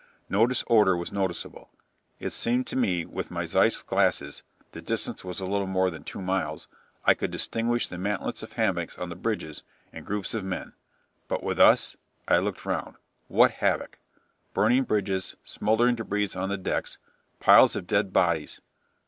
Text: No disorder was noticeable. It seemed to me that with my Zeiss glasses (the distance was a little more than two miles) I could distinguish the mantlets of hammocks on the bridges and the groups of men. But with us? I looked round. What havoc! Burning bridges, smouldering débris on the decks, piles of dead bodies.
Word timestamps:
No 0.29 0.47
disorder 0.47 0.97
was 0.97 1.11
noticeable. 1.11 1.69
It 2.19 2.33
seemed 2.33 2.65
to 2.65 2.75
me 2.75 3.03
that 3.03 3.13
with 3.13 3.29
my 3.29 3.45
Zeiss 3.45 3.83
glasses 3.83 4.41
(the 4.71 4.81
distance 4.81 5.23
was 5.23 5.39
a 5.39 5.45
little 5.45 5.67
more 5.67 5.91
than 5.91 6.03
two 6.03 6.23
miles) 6.23 6.67
I 7.05 7.13
could 7.13 7.29
distinguish 7.29 7.87
the 7.87 7.99
mantlets 7.99 8.41
of 8.41 8.53
hammocks 8.53 8.97
on 8.97 9.09
the 9.09 9.15
bridges 9.15 9.61
and 9.93 10.03
the 10.03 10.07
groups 10.07 10.33
of 10.33 10.43
men. 10.43 10.73
But 11.27 11.43
with 11.43 11.59
us? 11.59 11.97
I 12.27 12.39
looked 12.39 12.65
round. 12.65 12.95
What 13.27 13.51
havoc! 13.51 13.99
Burning 14.55 14.85
bridges, 14.85 15.35
smouldering 15.43 15.95
débris 15.97 16.35
on 16.35 16.49
the 16.49 16.57
decks, 16.57 16.97
piles 17.39 17.75
of 17.75 17.85
dead 17.85 18.11
bodies. 18.11 18.59